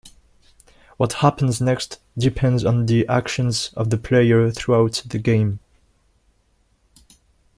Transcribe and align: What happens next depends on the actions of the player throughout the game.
What 0.97 1.13
happens 1.13 1.61
next 1.61 1.99
depends 2.17 2.65
on 2.65 2.87
the 2.87 3.07
actions 3.07 3.69
of 3.77 3.91
the 3.91 3.99
player 3.99 4.49
throughout 4.49 5.03
the 5.07 5.19
game. 5.19 5.59